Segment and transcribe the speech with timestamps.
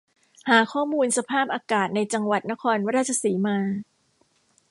[0.49, 3.57] หาข้อมูลสภาพอากาศในจังหวัดนครราชสีมา